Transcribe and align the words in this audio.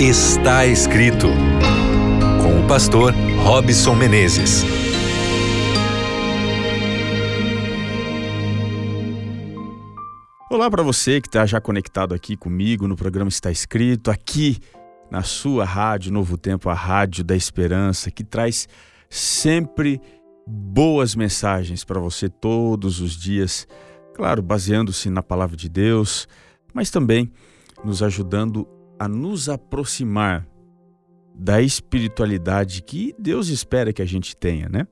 Está 0.00 0.64
escrito 0.64 1.26
com 2.40 2.64
o 2.64 2.68
pastor 2.68 3.12
Robson 3.42 3.96
Menezes. 3.96 4.62
Olá 10.48 10.70
para 10.70 10.84
você 10.84 11.20
que 11.20 11.26
está 11.26 11.44
já 11.44 11.60
conectado 11.60 12.14
aqui 12.14 12.36
comigo 12.36 12.86
no 12.86 12.94
programa 12.94 13.28
Está 13.28 13.50
Escrito, 13.50 14.08
aqui 14.08 14.58
na 15.10 15.24
sua 15.24 15.64
rádio 15.64 16.12
Novo 16.12 16.38
Tempo, 16.38 16.70
a 16.70 16.74
Rádio 16.74 17.24
da 17.24 17.34
Esperança, 17.34 18.08
que 18.08 18.22
traz 18.22 18.68
sempre 19.10 20.00
boas 20.46 21.16
mensagens 21.16 21.84
para 21.84 21.98
você 21.98 22.28
todos 22.28 23.00
os 23.00 23.16
dias, 23.16 23.66
claro, 24.14 24.42
baseando-se 24.42 25.10
na 25.10 25.24
palavra 25.24 25.56
de 25.56 25.68
Deus, 25.68 26.28
mas 26.72 26.88
também 26.88 27.32
nos 27.84 28.00
ajudando 28.00 28.77
a 28.98 29.08
nos 29.08 29.48
aproximar 29.48 30.46
da 31.34 31.62
espiritualidade 31.62 32.82
que 32.82 33.14
Deus 33.18 33.48
espera 33.48 33.92
que 33.92 34.02
a 34.02 34.06
gente 34.06 34.36
tenha, 34.36 34.68
né? 34.68 34.86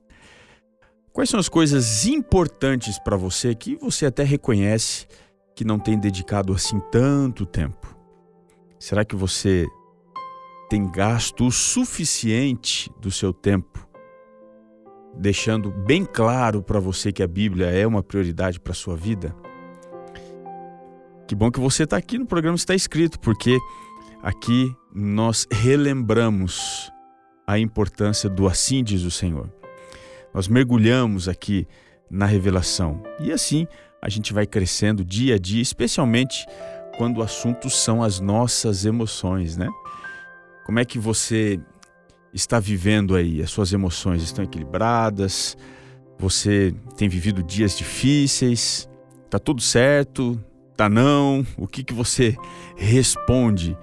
Quais 1.11 1.29
são 1.29 1.39
as 1.39 1.49
coisas 1.49 2.05
importantes 2.05 2.99
para 2.99 3.17
você 3.17 3.53
que 3.53 3.75
você 3.75 4.05
até 4.05 4.23
reconhece 4.23 5.07
que 5.55 5.65
não 5.65 5.79
tem 5.79 5.99
dedicado 5.99 6.53
assim 6.53 6.79
tanto 6.91 7.45
tempo? 7.45 7.97
Será 8.79 9.03
que 9.03 9.15
você 9.15 9.65
tem 10.69 10.89
gasto 10.89 11.47
o 11.47 11.51
suficiente 11.51 12.91
do 13.01 13.09
seu 13.09 13.33
tempo 13.33 13.87
deixando 15.15 15.71
bem 15.71 16.05
claro 16.05 16.61
para 16.61 16.79
você 16.79 17.11
que 17.11 17.23
a 17.23 17.27
Bíblia 17.27 17.67
é 17.67 17.87
uma 17.87 18.03
prioridade 18.03 18.59
para 18.59 18.73
sua 18.73 18.95
vida? 18.95 19.35
Que 21.27 21.35
bom 21.35 21.49
que 21.49 21.59
você 21.59 21.83
está 21.83 21.97
aqui 21.97 22.17
no 22.17 22.25
programa 22.25 22.55
está 22.55 22.75
escrito, 22.75 23.19
porque 23.19 23.57
aqui 24.21 24.75
nós 24.93 25.47
relembramos 25.51 26.91
a 27.45 27.57
importância 27.57 28.29
do 28.29 28.47
assim 28.47 28.83
diz 28.83 29.03
o 29.03 29.11
Senhor. 29.11 29.51
Nós 30.33 30.47
mergulhamos 30.47 31.27
aqui 31.27 31.67
na 32.09 32.25
revelação 32.25 33.01
e 33.19 33.31
assim 33.31 33.67
a 34.01 34.09
gente 34.09 34.33
vai 34.33 34.45
crescendo 34.45 35.03
dia 35.03 35.35
a 35.35 35.37
dia, 35.39 35.61
especialmente 35.61 36.45
quando 36.97 37.17
o 37.17 37.23
assunto 37.23 37.69
são 37.69 38.03
as 38.03 38.19
nossas 38.19 38.85
emoções, 38.85 39.55
né? 39.57 39.69
Como 40.65 40.79
é 40.79 40.85
que 40.85 40.99
você 40.99 41.59
está 42.33 42.59
vivendo 42.59 43.15
aí? 43.15 43.41
As 43.41 43.49
suas 43.49 43.71
emoções 43.71 44.21
estão 44.21 44.43
equilibradas? 44.43 45.57
Você 46.19 46.73
tem 46.95 47.07
vivido 47.07 47.41
dias 47.43 47.77
difíceis? 47.77 48.89
Tá 49.29 49.39
tudo 49.39 49.61
certo? 49.61 50.41
Tá 50.75 50.89
não? 50.89 51.45
O 51.57 51.67
que 51.67 51.83
que 51.83 51.93
você 51.93 52.35
responde 52.75 53.77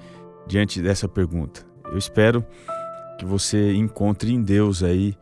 diante 0.46 0.80
dessa 0.80 1.08
pergunta? 1.08 1.64
Eu 1.86 1.98
espero 1.98 2.44
que 3.18 3.24
você 3.24 3.72
encontre 3.74 4.32
em 4.32 4.42
Deus 4.42 4.82
aí 4.82 5.16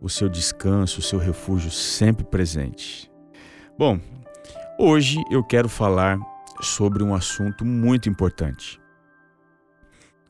o 0.00 0.08
seu 0.08 0.28
descanso, 0.28 1.00
o 1.00 1.02
seu 1.02 1.18
refúgio 1.18 1.70
sempre 1.70 2.24
presente. 2.24 3.10
Bom, 3.78 3.98
hoje 4.78 5.22
eu 5.30 5.42
quero 5.42 5.68
falar 5.68 6.18
sobre 6.60 7.02
um 7.02 7.14
assunto 7.14 7.64
muito 7.64 8.08
importante 8.08 8.80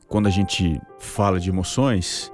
quando 0.07 0.27
a 0.27 0.31
gente 0.31 0.79
fala 0.99 1.39
de 1.39 1.49
emoções, 1.49 2.31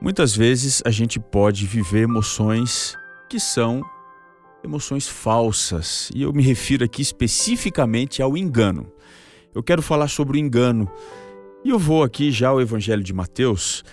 muitas 0.00 0.34
vezes 0.34 0.82
a 0.84 0.90
gente 0.90 1.18
pode 1.18 1.66
viver 1.66 2.02
emoções 2.02 2.96
que 3.28 3.38
são 3.38 3.82
emoções 4.62 5.08
falsas. 5.08 6.10
E 6.14 6.22
eu 6.22 6.32
me 6.32 6.42
refiro 6.42 6.84
aqui 6.84 7.02
especificamente 7.02 8.20
ao 8.20 8.36
engano. 8.36 8.92
Eu 9.54 9.62
quero 9.62 9.82
falar 9.82 10.08
sobre 10.08 10.38
o 10.38 10.40
engano. 10.40 10.90
E 11.64 11.70
eu 11.70 11.78
vou 11.78 12.02
aqui 12.02 12.30
já 12.30 12.48
ao 12.48 12.60
Evangelho 12.60 13.02
de 13.02 13.12
Mateus, 13.12 13.84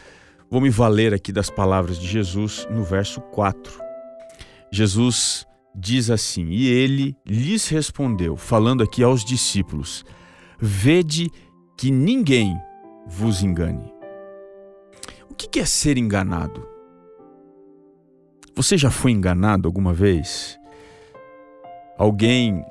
vou 0.50 0.60
me 0.60 0.70
valer 0.70 1.14
aqui 1.14 1.32
das 1.32 1.50
palavras 1.50 2.00
de 2.00 2.08
Jesus 2.08 2.68
no 2.72 2.84
verso 2.84 3.22
4. 3.22 3.80
Jesus 4.72 5.46
diz 5.76 6.10
assim: 6.10 6.48
E 6.50 6.68
ele 6.68 7.16
lhes 7.26 7.68
respondeu, 7.68 8.36
falando 8.36 8.84
aqui 8.84 9.04
aos 9.04 9.24
discípulos: 9.24 10.04
Vede 10.58 11.30
que 11.78 11.92
ninguém 11.92 12.58
vos 13.08 13.44
engane. 13.44 13.94
O 15.30 15.36
que 15.36 15.60
é 15.60 15.66
ser 15.66 15.98
enganado? 15.98 16.68
Você 18.56 18.78
já 18.78 18.90
foi 18.92 19.12
enganado 19.12 19.68
alguma 19.68 19.94
vez? 19.94 20.60
Alguém 21.98 22.64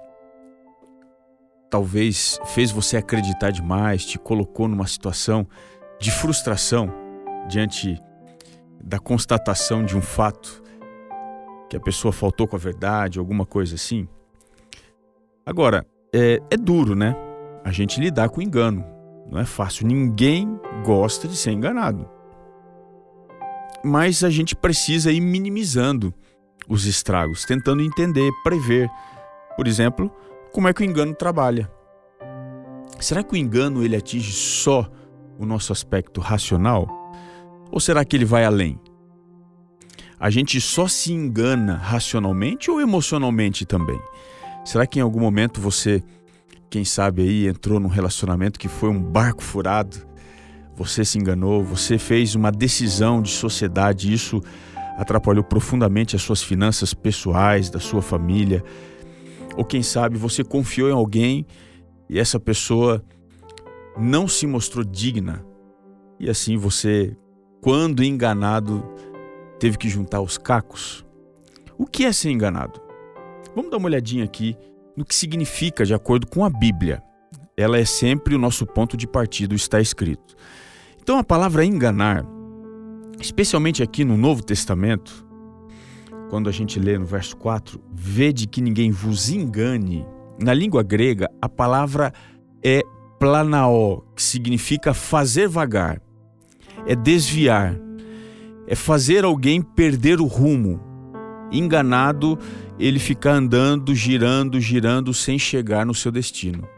talvez 1.71 2.41
fez 2.47 2.71
você 2.71 2.97
acreditar 2.97 3.51
demais, 3.51 4.05
te 4.05 4.19
colocou 4.19 4.69
numa 4.69 4.87
situação 4.87 5.47
de 6.01 6.11
frustração 6.11 6.93
diante 7.49 8.01
da 8.83 8.99
constatação 8.99 9.85
de 9.85 9.97
um 9.97 10.01
fato 10.01 10.63
que 11.69 11.77
a 11.77 11.81
pessoa 11.81 12.13
faltou 12.13 12.47
com 12.47 12.57
a 12.57 12.59
verdade, 12.59 13.19
alguma 13.19 13.45
coisa 13.45 13.75
assim. 13.75 14.09
Agora, 15.45 15.87
é, 16.15 16.41
é 16.51 16.57
duro, 16.57 16.95
né? 16.95 17.15
A 17.65 17.71
gente 17.71 18.01
lidar 18.01 18.31
com 18.31 18.41
engano. 18.41 18.85
Não 19.31 19.39
é 19.39 19.45
fácil. 19.45 19.87
Ninguém 19.87 20.59
gosta 20.85 21.29
de 21.29 21.37
ser 21.37 21.51
enganado. 21.53 22.09
Mas 23.85 24.25
a 24.25 24.31
gente 24.31 24.57
precisa 24.57 25.13
ir 25.13 25.21
minimizando 25.21 26.15
os 26.69 26.87
estragos, 26.87 27.45
tentando 27.45 27.83
entender, 27.83 28.31
prever. 28.43 28.89
Por 29.57 29.67
exemplo, 29.67 30.11
como 30.53 30.69
é 30.69 30.73
que 30.73 30.83
o 30.83 30.85
engano 30.85 31.15
trabalha? 31.15 31.71
Será 33.01 33.23
que 33.23 33.35
o 33.35 33.37
engano 33.37 33.85
ele 33.85 33.97
atinge 33.97 34.33
só 34.33 34.91
o 35.39 35.47
nosso 35.47 35.73
aspecto 35.73 36.21
racional? 36.21 36.89
Ou 37.71 37.81
será 37.81 38.05
que 38.05 38.17
ele 38.17 38.25
vai 38.25 38.45
além? 38.45 38.81
A 40.19 40.31
gente 40.31 40.61
só 40.61 40.89
se 40.89 41.13
engana 41.13 41.77
racionalmente 41.77 42.71
ou 42.71 42.81
emocionalmente 42.81 43.65
também? 43.65 44.01
Será 44.65 44.87
que 44.87 44.99
em 44.99 45.03
algum 45.03 45.21
momento 45.21 45.61
você 45.61 46.03
quem 46.71 46.85
sabe 46.85 47.23
aí 47.23 47.49
entrou 47.49 47.81
num 47.81 47.89
relacionamento 47.89 48.59
que 48.59 48.69
foi 48.69 48.91
um 48.91 49.01
barco 49.01 49.43
furado, 49.43 50.07
você 50.77 51.05
se 51.05 51.19
enganou, 51.19 51.65
você 51.65 51.99
fez 51.99 52.35
uma 52.35 52.53
decisão 52.53 53.23
de 53.23 53.31
sociedade, 53.31 54.13
isso 54.13 54.43
atrapalhou 54.97 55.43
profundamente 55.43 56.15
as 56.15 56.23
suas 56.23 56.43
finanças 56.43 56.93
pessoais, 56.93 57.71
da 57.71 57.81
sua 57.81 58.03
família. 58.03 58.63
Ou 59.59 59.65
quem 59.65 59.83
sabe 59.83 60.17
você 60.17 60.45
confiou 60.45 60.89
em 60.89 60.93
alguém 60.93 61.45
e 62.09 62.17
essa 62.17 62.39
pessoa 62.39 63.05
não 63.99 64.29
se 64.29 64.47
mostrou 64.47 64.85
digna. 64.85 65.45
E 66.21 66.31
assim 66.31 66.57
você, 66.57 67.17
quando 67.61 68.05
enganado, 68.05 68.89
teve 69.59 69.77
que 69.77 69.89
juntar 69.89 70.21
os 70.21 70.39
cacos. 70.39 71.05
O 71.77 71.87
que 71.87 72.05
é 72.05 72.13
ser 72.13 72.31
enganado? 72.31 72.81
Vamos 73.53 73.69
dar 73.73 73.79
uma 73.79 73.87
olhadinha 73.87 74.25
aqui 74.25 74.57
no 74.97 75.05
que 75.05 75.15
significa 75.15 75.85
de 75.85 75.93
acordo 75.93 76.29
com 76.29 76.45
a 76.45 76.51
Bíblia. 76.51 77.03
Ela 77.57 77.79
é 77.79 77.85
sempre 77.85 78.37
o 78.37 78.39
nosso 78.39 78.65
ponto 78.65 78.97
de 78.97 79.09
partida, 79.09 79.57
está 79.57 79.81
escrito. 79.81 80.37
Então 81.03 81.19
a 81.19 81.25
palavra 81.25 81.65
enganar, 81.65 82.25
especialmente 83.21 83.83
aqui 83.83 84.05
no 84.05 84.17
Novo 84.17 84.41
Testamento, 84.45 85.28
quando 86.29 86.49
a 86.49 86.53
gente 86.53 86.79
lê 86.79 86.99
no 86.99 87.07
verso 87.07 87.37
4, 87.37 87.81
vede 87.93 88.47
que 88.47 88.61
ninguém 88.61 88.91
vos 88.91 89.31
engane. 89.31 90.07
Na 90.41 90.55
língua 90.55 90.83
grega, 90.83 91.29
a 91.41 91.49
palavra 91.49 92.13
é 92.63 92.83
planaó, 93.19 94.01
que 94.15 94.23
significa 94.23 94.95
fazer 94.95 95.49
vagar, 95.49 96.01
é 96.87 96.95
desviar, 96.95 97.75
é 98.67 98.75
fazer 98.75 99.25
alguém 99.25 99.61
perder 99.61 100.21
o 100.21 100.27
rumo. 100.27 100.81
Enganado 101.51 102.39
ele 102.79 102.99
ficar 102.99 103.33
andando, 103.33 103.95
girando, 103.95 104.61
girando 104.61 105.13
sem 105.13 105.39
chegar 105.39 105.85
no 105.85 105.95
seu 105.95 106.13
destino. 106.13 106.69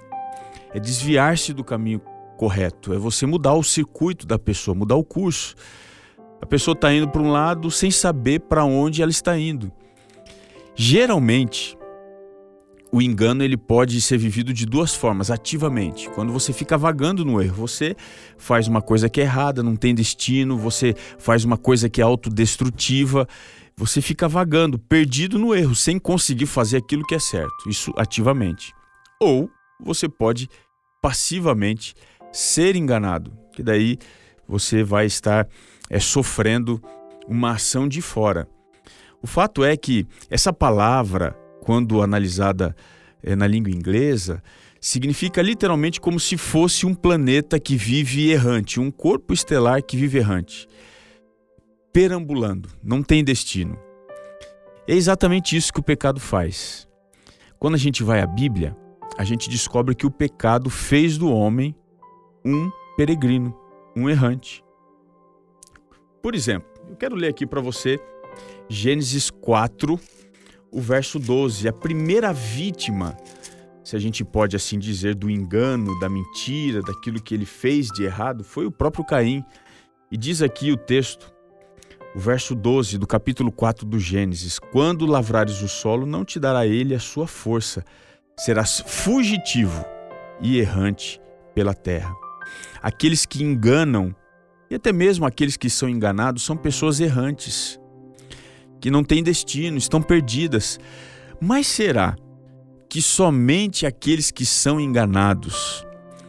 É 0.72 0.78
desviar-se 0.78 1.52
do 1.52 1.64
caminho 1.64 2.00
correto, 2.38 2.94
é 2.94 2.98
você 2.98 3.26
mudar 3.26 3.54
o 3.54 3.62
circuito 3.62 4.26
da 4.26 4.38
pessoa, 4.38 4.74
mudar 4.74 4.94
o 4.94 5.04
curso. 5.04 5.54
A 6.40 6.46
pessoa 6.46 6.74
está 6.74 6.92
indo 6.92 7.08
para 7.08 7.22
um 7.22 7.30
lado 7.30 7.70
sem 7.70 7.90
saber 7.90 8.40
para 8.40 8.64
onde 8.64 9.02
ela 9.02 9.10
está 9.10 9.38
indo. 9.38 9.70
Geralmente, 10.74 11.76
o 12.90 13.00
engano 13.02 13.44
ele 13.44 13.56
pode 13.56 14.00
ser 14.00 14.18
vivido 14.18 14.52
de 14.52 14.66
duas 14.66 14.94
formas, 14.94 15.30
ativamente. 15.30 16.08
Quando 16.10 16.32
você 16.32 16.52
fica 16.52 16.78
vagando 16.78 17.24
no 17.24 17.40
erro, 17.40 17.66
você 17.66 17.94
faz 18.38 18.66
uma 18.66 18.80
coisa 18.80 19.08
que 19.08 19.20
é 19.20 19.24
errada, 19.24 19.62
não 19.62 19.76
tem 19.76 19.94
destino, 19.94 20.56
você 20.56 20.94
faz 21.18 21.44
uma 21.44 21.56
coisa 21.56 21.88
que 21.88 22.00
é 22.00 22.04
autodestrutiva 22.04 23.28
você 23.80 24.02
fica 24.02 24.28
vagando, 24.28 24.78
perdido 24.78 25.38
no 25.38 25.54
erro, 25.54 25.74
sem 25.74 25.98
conseguir 25.98 26.44
fazer 26.44 26.76
aquilo 26.76 27.02
que 27.02 27.14
é 27.14 27.18
certo, 27.18 27.66
isso 27.66 27.90
ativamente. 27.96 28.74
Ou 29.18 29.50
você 29.82 30.06
pode 30.06 30.50
passivamente 31.00 31.94
ser 32.30 32.76
enganado, 32.76 33.32
que 33.54 33.62
daí 33.62 33.96
você 34.46 34.84
vai 34.84 35.06
estar 35.06 35.48
é, 35.90 35.98
sofrendo 35.98 36.80
uma 37.26 37.52
ação 37.52 37.88
de 37.88 38.00
fora. 38.00 38.48
O 39.20 39.26
fato 39.26 39.64
é 39.64 39.76
que 39.76 40.06
essa 40.30 40.52
palavra, 40.52 41.36
quando 41.60 42.00
analisada 42.00 42.74
é, 43.22 43.36
na 43.36 43.46
língua 43.46 43.70
inglesa, 43.70 44.42
significa 44.80 45.42
literalmente 45.42 46.00
como 46.00 46.18
se 46.18 46.38
fosse 46.38 46.86
um 46.86 46.94
planeta 46.94 47.60
que 47.60 47.76
vive 47.76 48.30
errante, 48.30 48.80
um 48.80 48.90
corpo 48.90 49.34
estelar 49.34 49.82
que 49.82 49.96
vive 49.96 50.18
errante, 50.18 50.66
perambulando, 51.92 52.70
não 52.82 53.02
tem 53.02 53.22
destino. 53.22 53.78
É 54.88 54.94
exatamente 54.94 55.54
isso 55.56 55.72
que 55.72 55.80
o 55.80 55.84
pecado 55.84 56.18
faz. 56.18 56.88
Quando 57.58 57.74
a 57.74 57.78
gente 57.78 58.02
vai 58.02 58.22
à 58.22 58.26
Bíblia, 58.26 58.74
a 59.18 59.24
gente 59.24 59.50
descobre 59.50 59.94
que 59.94 60.06
o 60.06 60.10
pecado 60.10 60.70
fez 60.70 61.18
do 61.18 61.30
homem 61.30 61.74
um 62.42 62.70
peregrino, 62.96 63.54
um 63.94 64.08
errante. 64.08 64.64
Por 66.22 66.34
exemplo, 66.34 66.68
eu 66.88 66.96
quero 66.96 67.16
ler 67.16 67.28
aqui 67.28 67.46
para 67.46 67.60
você 67.60 67.98
Gênesis 68.68 69.30
4, 69.30 69.98
o 70.70 70.80
verso 70.80 71.18
12. 71.18 71.66
A 71.68 71.72
primeira 71.72 72.32
vítima 72.32 73.16
se 73.90 73.96
a 73.96 73.98
gente 73.98 74.24
pode 74.24 74.54
assim 74.54 74.78
dizer, 74.78 75.16
do 75.16 75.28
engano, 75.28 75.98
da 75.98 76.08
mentira, 76.08 76.80
daquilo 76.80 77.20
que 77.20 77.34
ele 77.34 77.44
fez 77.44 77.88
de 77.88 78.04
errado, 78.04 78.44
foi 78.44 78.64
o 78.64 78.70
próprio 78.70 79.04
Caim. 79.04 79.44
E 80.12 80.16
diz 80.16 80.42
aqui 80.42 80.70
o 80.70 80.76
texto, 80.76 81.32
o 82.14 82.20
verso 82.20 82.54
12 82.54 82.98
do 82.98 83.06
capítulo 83.06 83.50
4 83.50 83.84
do 83.84 83.98
Gênesis: 83.98 84.60
Quando 84.60 85.06
lavrares 85.06 85.60
o 85.60 85.66
solo, 85.66 86.06
não 86.06 86.24
te 86.24 86.38
dará 86.38 86.64
ele 86.68 86.94
a 86.94 87.00
sua 87.00 87.26
força, 87.26 87.84
serás 88.38 88.80
fugitivo 88.86 89.84
e 90.40 90.60
errante 90.60 91.20
pela 91.52 91.74
terra. 91.74 92.14
Aqueles 92.80 93.26
que 93.26 93.42
enganam, 93.42 94.14
e 94.70 94.76
até 94.76 94.92
mesmo 94.92 95.26
aqueles 95.26 95.56
que 95.56 95.68
são 95.68 95.88
enganados, 95.88 96.44
são 96.44 96.56
pessoas 96.56 97.00
errantes, 97.00 97.80
que 98.80 98.90
não 98.90 99.02
têm 99.02 99.22
destino, 99.22 99.76
estão 99.76 100.00
perdidas. 100.00 100.78
Mas 101.40 101.66
será 101.66 102.16
que 102.88 103.02
somente 103.02 103.84
aqueles 103.84 104.30
que 104.30 104.46
são 104.46 104.80
enganados, 104.80 105.84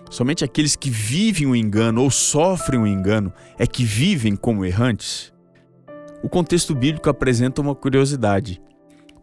somente 0.10 0.44
aqueles 0.44 0.76
que 0.76 0.90
vivem 0.90 1.48
o 1.48 1.56
engano 1.56 2.02
ou 2.02 2.10
sofrem 2.10 2.80
o 2.80 2.88
engano 2.88 3.32
é 3.60 3.68
que 3.68 3.84
vivem 3.84 4.36
como 4.36 4.66
errantes? 4.66 5.32
O 6.24 6.30
contexto 6.30 6.74
bíblico 6.74 7.10
apresenta 7.10 7.62
uma 7.62 7.76
curiosidade. 7.76 8.62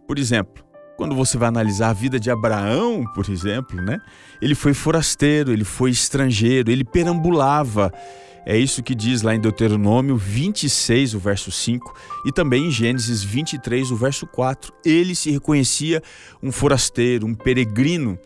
Por 0.06 0.18
exemplo, 0.18 0.64
quando 0.96 1.14
você 1.14 1.36
vai 1.38 1.48
analisar 1.48 1.90
a 1.90 1.92
vida 1.92 2.18
de 2.18 2.30
Abraão, 2.30 3.04
por 3.14 3.28
exemplo, 3.30 3.80
né? 3.80 3.98
Ele 4.42 4.54
foi 4.54 4.74
forasteiro, 4.74 5.52
ele 5.52 5.64
foi 5.64 5.90
estrangeiro, 5.90 6.72
ele 6.72 6.84
perambulava, 6.84 7.92
é 8.50 8.56
isso 8.56 8.82
que 8.82 8.94
diz 8.94 9.20
lá 9.20 9.34
em 9.34 9.40
Deuteronômio 9.40 10.16
26, 10.16 11.12
o 11.12 11.18
verso 11.18 11.52
5, 11.52 11.94
e 12.24 12.32
também 12.32 12.68
em 12.68 12.70
Gênesis 12.70 13.22
23, 13.22 13.90
o 13.90 13.96
verso 13.96 14.26
4. 14.26 14.72
Ele 14.82 15.14
se 15.14 15.30
reconhecia 15.30 16.02
um 16.42 16.50
forasteiro, 16.50 17.26
um 17.26 17.34
peregrino. 17.34 18.18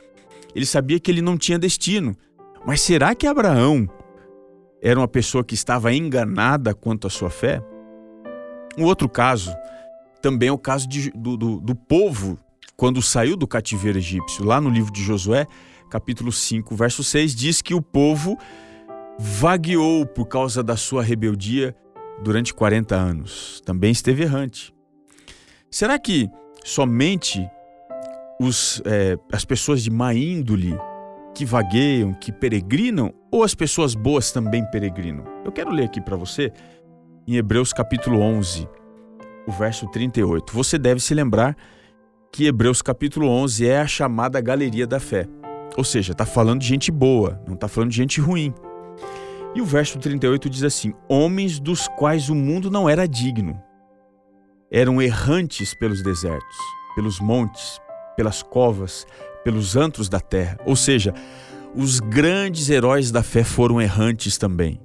Ele 0.55 0.65
sabia 0.65 1.01
que 1.01 1.11
ele 1.11 1.21
não 1.21 1.37
tinha 1.37 1.59
destino. 1.59 2.17
Mas 2.65 2.83
será 2.83 3.17
que 3.17 3.27
Abraão 3.27 3.91
era 4.81 5.01
uma 5.01 5.09
pessoa 5.09 5.43
que 5.43 5.55
estava 5.55 5.93
enganada 5.93 6.73
quanto 6.73 7.09
à 7.09 7.11
sua 7.11 7.29
fé? 7.29 7.61
Um 8.79 8.85
outro 8.85 9.09
caso 9.09 9.53
também 10.23 10.51
é 10.51 10.53
o 10.53 10.59
caso 10.59 10.89
de, 10.89 11.11
do, 11.11 11.37
do, 11.37 11.61
do 11.61 11.75
povo 11.75 12.39
quando 12.77 13.03
saiu 13.03 13.37
do 13.37 13.49
cativeiro 13.49 13.99
egípcio. 13.99 14.45
Lá 14.45 14.61
no 14.61 14.71
livro 14.71 14.93
de 14.93 15.03
Josué, 15.03 15.49
capítulo 15.91 16.31
5, 16.31 16.77
verso 16.77 17.03
6, 17.03 17.35
diz 17.35 17.61
que 17.61 17.75
o 17.75 17.83
povo 17.83 18.39
vagueou 19.19 20.07
por 20.07 20.27
causa 20.27 20.63
da 20.63 20.77
sua 20.77 21.03
rebeldia 21.03 21.75
durante 22.23 22.55
40 22.55 22.95
anos. 22.95 23.61
Também 23.65 23.91
esteve 23.91 24.23
errante. 24.23 24.75
Será 25.71 25.99
que 25.99 26.29
somente 26.65 27.49
os, 28.41 28.83
é, 28.85 29.17
as 29.33 29.45
pessoas 29.45 29.83
de 29.83 29.91
má 29.91 30.15
índole 30.15 30.77
que 31.35 31.45
vagueiam, 31.45 32.13
que 32.13 32.31
peregrinam, 32.31 33.13
ou 33.31 33.43
as 33.43 33.55
pessoas 33.55 33.95
boas 33.95 34.31
também 34.31 34.65
peregrinam? 34.71 35.25
Eu 35.45 35.53
quero 35.53 35.71
ler 35.71 35.85
aqui 35.85 36.01
para 36.01 36.17
você 36.17 36.53
em 37.27 37.37
Hebreus 37.37 37.73
capítulo 37.73 38.21
11, 38.21 38.69
o 39.47 39.53
verso 39.53 39.89
38. 39.89 40.53
Você 40.53 40.79
deve 40.79 41.01
se 41.01 41.15
lembrar 41.15 41.57
que 42.31 42.47
Hebreus 42.47 42.83
capítulo 42.83 43.29
11 43.29 43.67
é 43.67 43.81
a 43.81 43.87
chamada 43.87 44.41
galeria 44.41 44.87
da 44.87 44.99
fé. 44.99 45.27
Ou 45.77 45.85
seja, 45.85 46.13
está 46.13 46.27
falando 46.27 46.61
de 46.61 46.67
gente 46.67 46.91
boa, 46.91 47.41
não 47.47 47.55
está 47.55 47.69
falando 47.69 47.91
de 47.91 47.97
gente 47.97 48.21
ruim. 48.21 48.53
E 49.55 49.61
o 49.61 49.67
verso 49.67 49.99
38 49.99 50.49
diz 50.49 50.63
assim: 50.63 50.95
Homens 51.09 51.59
dos 51.59 51.87
quais 51.99 52.29
o 52.29 52.35
mundo 52.35 52.71
não 52.71 52.89
era 52.89 53.07
digno, 53.07 53.61
eram 54.71 55.01
errantes 55.01 55.75
pelos 55.75 56.03
desertos, 56.03 56.57
pelos 56.95 57.21
montes, 57.21 57.79
pelas 58.17 58.43
covas, 58.43 59.07
pelos 59.45 59.77
antros 59.77 60.09
da 60.09 60.21
terra. 60.21 60.59
Ou 60.65 60.75
seja, 60.75 61.13
os 61.75 62.01
grandes 62.01 62.71
heróis 62.71 63.11
da 63.11 63.23
fé 63.23 63.45
foram 63.45 63.81
errantes 63.81 64.39
também. 64.39 64.81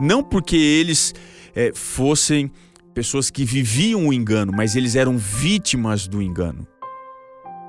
Não 0.00 0.22
porque 0.22 0.56
eles 0.56 1.14
é, 1.54 1.72
fossem 1.74 2.50
pessoas 2.94 3.30
que 3.30 3.44
viviam 3.44 4.08
o 4.08 4.12
engano, 4.12 4.52
mas 4.56 4.74
eles 4.74 4.96
eram 4.96 5.18
vítimas 5.18 6.08
do 6.08 6.22
engano. 6.22 6.66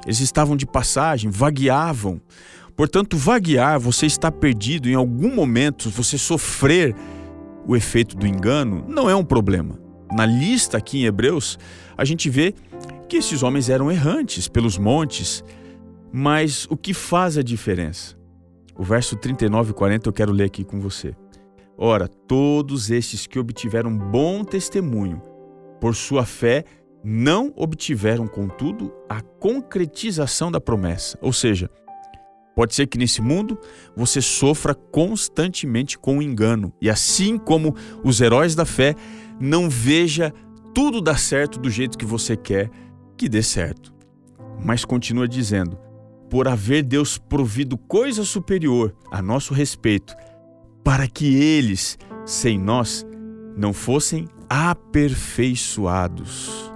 Eles 0.06 0.22
estavam 0.22 0.56
de 0.56 0.66
passagem, 0.66 1.30
vagueavam, 1.30 2.22
Portanto, 2.78 3.18
vaguear, 3.18 3.80
você 3.80 4.06
está 4.06 4.32
perdido 4.32 4.88
em 4.88 4.94
algum 4.94 5.34
momento, 5.34 5.90
você 5.90 6.16
sofrer 6.16 6.96
o 7.66 7.76
efeito 7.76 8.16
do 8.16 8.28
engano, 8.28 8.86
não 8.88 9.10
é 9.10 9.16
um 9.16 9.26
problema. 9.26 9.80
Na 10.14 10.28
lista 10.28 10.78
aqui 10.78 11.00
em 11.00 11.06
Hebreus, 11.06 11.58
a 11.98 12.06
gente 12.06 12.30
vê 12.30 12.54
que 13.10 13.18
esses 13.18 13.42
homens 13.42 13.68
eram 13.68 13.92
errantes 13.92 14.48
pelos 14.48 14.78
montes, 14.78 15.44
mas 16.14 16.68
o 16.70 16.78
que 16.78 16.94
faz 16.94 17.36
a 17.36 17.42
diferença? 17.42 18.16
O 18.78 18.84
verso 18.84 19.16
39 19.16 19.72
e 19.72 19.74
40 19.74 20.08
eu 20.08 20.14
quero 20.14 20.32
ler 20.32 20.46
aqui 20.46 20.64
com 20.64 20.80
você. 20.80 21.16
Ora, 21.76 22.08
todos 22.08 22.92
estes 22.92 23.26
que 23.26 23.40
obtiveram 23.40 23.98
bom 23.98 24.44
testemunho 24.44 25.20
por 25.82 25.96
sua 25.96 26.26
fé 26.26 26.64
não 27.04 27.52
obtiveram, 27.56 28.28
contudo, 28.28 28.94
a 29.10 29.20
concretização 29.20 30.52
da 30.52 30.62
promessa. 30.62 31.18
Ou 31.22 31.34
seja, 31.34 31.72
Pode 32.58 32.74
ser 32.74 32.88
que 32.88 32.98
nesse 32.98 33.22
mundo 33.22 33.56
você 33.96 34.20
sofra 34.20 34.74
constantemente 34.74 35.96
com 35.96 36.18
o 36.18 36.24
engano 36.24 36.74
e 36.82 36.90
assim 36.90 37.38
como 37.38 37.76
os 38.04 38.20
heróis 38.20 38.56
da 38.56 38.66
fé, 38.66 38.96
não 39.40 39.70
veja 39.70 40.34
tudo 40.74 41.00
dar 41.00 41.20
certo 41.20 41.60
do 41.60 41.70
jeito 41.70 42.00
que 42.00 42.06
você 42.06 42.36
quer 42.36 42.72
que 43.16 43.30
dê 43.30 43.44
certo. 43.44 43.94
Mas 44.66 44.84
continua 44.84 45.28
dizendo: 45.28 45.78
por 46.32 46.48
haver 46.48 46.82
Deus 46.82 47.20
provido 47.20 47.78
coisa 47.78 48.24
superior 48.24 48.96
a 49.12 49.22
nosso 49.22 49.54
respeito, 49.54 50.16
para 50.84 51.08
que 51.08 51.36
eles, 51.36 51.96
sem 52.26 52.58
nós, 52.58 53.06
não 53.56 53.72
fossem 53.72 54.28
aperfeiçoados. 54.50 56.72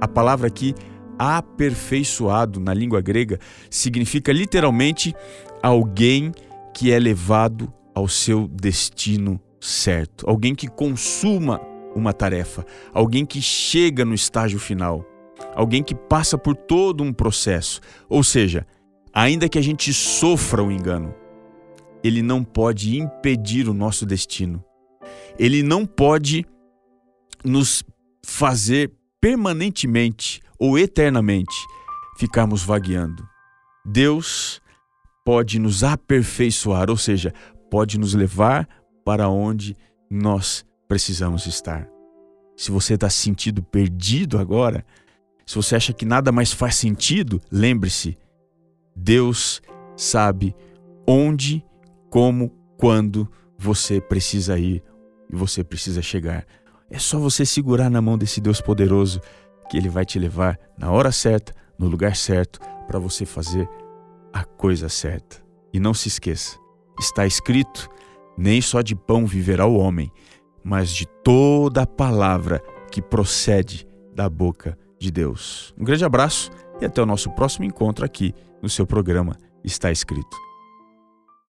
A 0.00 0.08
palavra 0.08 0.48
aqui 0.48 0.74
aperfeiçoado 1.20 2.58
na 2.58 2.72
língua 2.72 3.02
grega 3.02 3.38
significa 3.68 4.32
literalmente 4.32 5.14
alguém 5.62 6.32
que 6.72 6.90
é 6.90 6.98
levado 6.98 7.70
ao 7.94 8.08
seu 8.08 8.48
destino 8.48 9.38
certo, 9.60 10.24
alguém 10.26 10.54
que 10.54 10.66
consuma 10.66 11.60
uma 11.94 12.14
tarefa, 12.14 12.64
alguém 12.94 13.26
que 13.26 13.42
chega 13.42 14.02
no 14.02 14.14
estágio 14.14 14.58
final, 14.58 15.04
alguém 15.54 15.82
que 15.82 15.94
passa 15.94 16.38
por 16.38 16.56
todo 16.56 17.04
um 17.04 17.12
processo. 17.12 17.82
Ou 18.08 18.24
seja, 18.24 18.66
ainda 19.12 19.46
que 19.46 19.58
a 19.58 19.62
gente 19.62 19.92
sofra 19.92 20.62
o 20.62 20.72
engano, 20.72 21.14
ele 22.02 22.22
não 22.22 22.42
pode 22.42 22.98
impedir 22.98 23.68
o 23.68 23.74
nosso 23.74 24.06
destino. 24.06 24.64
Ele 25.38 25.62
não 25.62 25.84
pode 25.84 26.46
nos 27.44 27.84
fazer 28.24 28.90
permanentemente 29.20 30.40
ou 30.60 30.78
eternamente 30.78 31.56
ficarmos 32.18 32.62
vagueando. 32.62 33.26
Deus 33.84 34.60
pode 35.24 35.58
nos 35.58 35.82
aperfeiçoar, 35.82 36.90
ou 36.90 36.96
seja, 36.96 37.32
pode 37.70 37.98
nos 37.98 38.12
levar 38.12 38.68
para 39.04 39.28
onde 39.28 39.76
nós 40.10 40.64
precisamos 40.86 41.46
estar. 41.46 41.88
Se 42.56 42.70
você 42.70 42.94
está 42.94 43.08
sentindo 43.08 43.62
perdido 43.62 44.38
agora, 44.38 44.84
se 45.46 45.54
você 45.54 45.74
acha 45.74 45.92
que 45.94 46.04
nada 46.04 46.30
mais 46.30 46.52
faz 46.52 46.76
sentido, 46.76 47.40
lembre-se: 47.50 48.18
Deus 48.94 49.62
sabe 49.96 50.54
onde, 51.06 51.64
como, 52.10 52.50
quando 52.76 53.30
você 53.58 54.00
precisa 54.00 54.58
ir 54.58 54.82
e 55.32 55.36
você 55.36 55.64
precisa 55.64 56.02
chegar. 56.02 56.46
É 56.90 56.98
só 56.98 57.18
você 57.18 57.46
segurar 57.46 57.88
na 57.88 58.02
mão 58.02 58.18
desse 58.18 58.40
Deus 58.40 58.60
poderoso 58.60 59.20
que 59.70 59.76
ele 59.76 59.88
vai 59.88 60.04
te 60.04 60.18
levar 60.18 60.58
na 60.76 60.90
hora 60.90 61.12
certa, 61.12 61.54
no 61.78 61.86
lugar 61.86 62.16
certo, 62.16 62.58
para 62.86 62.98
você 62.98 63.24
fazer 63.24 63.68
a 64.32 64.44
coisa 64.44 64.88
certa. 64.88 65.36
E 65.72 65.78
não 65.78 65.94
se 65.94 66.08
esqueça, 66.08 66.58
está 66.98 67.24
escrito: 67.24 67.88
nem 68.36 68.60
só 68.60 68.82
de 68.82 68.96
pão 68.96 69.24
viverá 69.24 69.64
o 69.64 69.78
homem, 69.78 70.10
mas 70.64 70.90
de 70.90 71.06
toda 71.22 71.82
a 71.82 71.86
palavra 71.86 72.60
que 72.90 73.00
procede 73.00 73.86
da 74.12 74.28
boca 74.28 74.76
de 74.98 75.10
Deus. 75.10 75.72
Um 75.78 75.84
grande 75.84 76.04
abraço 76.04 76.50
e 76.80 76.84
até 76.84 77.00
o 77.00 77.06
nosso 77.06 77.30
próximo 77.30 77.64
encontro 77.64 78.04
aqui 78.04 78.34
no 78.60 78.68
seu 78.68 78.86
programa 78.86 79.36
está 79.62 79.92
escrito. 79.92 80.49